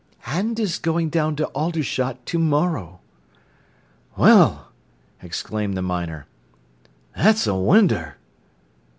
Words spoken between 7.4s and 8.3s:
a winder."